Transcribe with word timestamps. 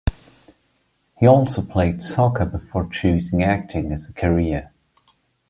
He 1.19 1.27
also 1.27 1.61
played 1.61 2.01
soccer 2.01 2.45
before 2.47 2.87
choosing 2.89 3.43
acting 3.43 3.91
as 3.91 4.09
a 4.09 4.13
career. 4.13 4.71